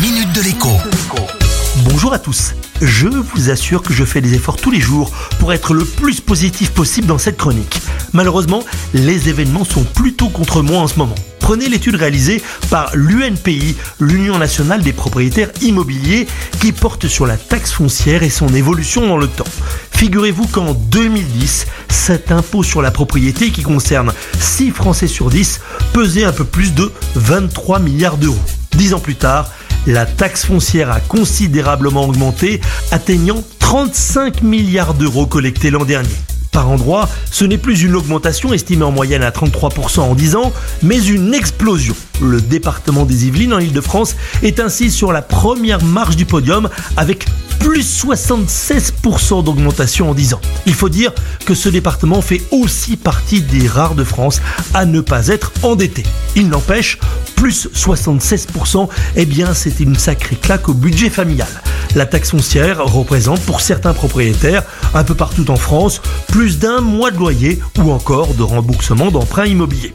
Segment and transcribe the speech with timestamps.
[0.00, 0.68] minute de l'écho.
[1.84, 2.54] Bonjour à tous.
[2.80, 6.20] Je vous assure que je fais des efforts tous les jours pour être le plus
[6.20, 7.80] positif possible dans cette chronique.
[8.12, 8.62] Malheureusement,
[8.94, 11.16] les événements sont plutôt contre moi en ce moment.
[11.40, 16.28] Prenez l'étude réalisée par l'UNPI, l'Union nationale des propriétaires immobiliers,
[16.60, 19.44] qui porte sur la taxe foncière et son évolution dans le temps.
[19.92, 25.60] Figurez-vous qu'en 2010, cet impôt sur la propriété qui concerne 6 Français sur 10
[25.92, 28.38] pesait un peu plus de 23 milliards d'euros.
[28.76, 29.50] Dix ans plus tard,
[29.86, 32.60] la taxe foncière a considérablement augmenté,
[32.90, 36.08] atteignant 35 milliards d'euros collectés l'an dernier.
[36.52, 40.52] Par endroit, ce n'est plus une augmentation estimée en moyenne à 33% en 10 ans,
[40.82, 41.94] mais une explosion.
[42.20, 47.26] Le département des Yvelines en Ile-de-France est ainsi sur la première marche du podium avec
[47.58, 50.40] plus 76% d'augmentation en 10 ans.
[50.66, 51.12] Il faut dire
[51.44, 54.40] que ce département fait aussi partie des rares de France
[54.74, 56.04] à ne pas être endetté.
[56.36, 56.98] Il n'empêche,
[57.36, 61.48] plus 76%, eh bien c'est une sacrée claque au budget familial.
[61.94, 64.62] La taxe foncière représente pour certains propriétaires,
[64.94, 69.46] un peu partout en France, plus d'un mois de loyer ou encore de remboursement d'emprunts
[69.46, 69.92] immobiliers.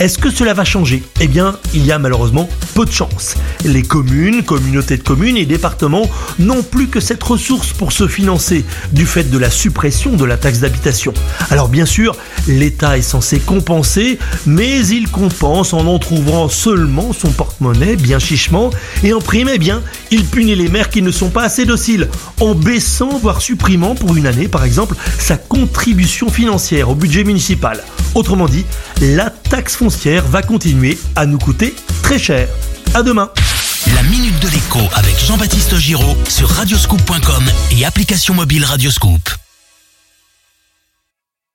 [0.00, 1.02] Est-ce que cela va changer?
[1.20, 3.34] Eh bien, il y a malheureusement peu de chance.
[3.64, 8.64] Les communes, communautés de communes et départements n'ont plus que cette ressource pour se financer
[8.92, 11.12] du fait de la suppression de la taxe d'habitation.
[11.50, 12.14] Alors bien sûr,
[12.46, 18.70] l'État est censé compenser, mais il compense en en trouvant seulement son porte-monnaie bien chichement
[19.02, 19.82] et en prime, eh bien,
[20.12, 22.08] il punit les maires qui ne sont pas assez dociles
[22.40, 27.82] en baissant voire supprimant pour une année par exemple sa contribution financière au budget municipal.
[28.14, 28.64] Autrement dit,
[29.00, 32.48] la taxe foncière va continuer à nous coûter très cher.
[32.94, 33.30] À demain.
[33.94, 39.47] La minute de l'écho avec Jean-Baptiste Giraud sur radioscoop.com et application mobile Radioscoop.